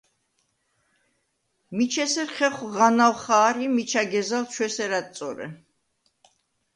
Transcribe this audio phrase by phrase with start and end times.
[1.75, 5.47] “მიჩ ესერ ხეხუ̂ ღანაუ̂ ხა̄რ ი მიჩა გეზალ ჩუ ესერ ა̈დწორე”.